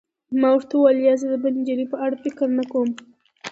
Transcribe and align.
ما 0.39 0.49
ورته 0.53 0.73
وویل: 0.75 0.99
نه، 1.05 1.13
زه 1.21 1.25
د 1.31 1.35
بلې 1.41 1.57
نجلۍ 1.61 1.85
په 1.93 1.97
اړه 2.05 2.15
فکر 2.23 2.47
نه 2.57 2.63
کوم. 2.71 2.89